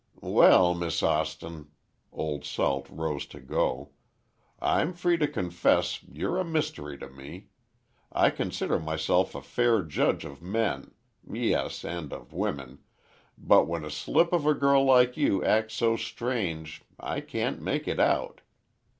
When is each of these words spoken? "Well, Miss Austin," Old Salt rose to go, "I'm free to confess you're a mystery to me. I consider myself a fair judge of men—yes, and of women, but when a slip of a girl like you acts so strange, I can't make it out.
"Well, 0.19 0.73
Miss 0.73 1.03
Austin," 1.03 1.67
Old 2.11 2.43
Salt 2.43 2.87
rose 2.89 3.27
to 3.27 3.39
go, 3.39 3.91
"I'm 4.59 4.93
free 4.93 5.15
to 5.17 5.27
confess 5.27 6.01
you're 6.11 6.39
a 6.39 6.43
mystery 6.43 6.97
to 6.97 7.07
me. 7.07 7.49
I 8.11 8.31
consider 8.31 8.79
myself 8.79 9.35
a 9.35 9.43
fair 9.43 9.83
judge 9.83 10.25
of 10.25 10.41
men—yes, 10.41 11.85
and 11.85 12.11
of 12.11 12.33
women, 12.33 12.79
but 13.37 13.67
when 13.67 13.85
a 13.85 13.91
slip 13.91 14.33
of 14.33 14.47
a 14.47 14.55
girl 14.55 14.83
like 14.85 15.17
you 15.17 15.45
acts 15.45 15.75
so 15.75 15.95
strange, 15.97 16.81
I 16.99 17.21
can't 17.21 17.61
make 17.61 17.87
it 17.87 17.99
out. 17.99 18.41